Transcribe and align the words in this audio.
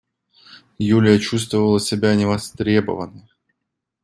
Юлия 0.79 1.19
чувствовала 1.19 1.79
себя 1.79 2.15
невостребованной. 2.15 3.29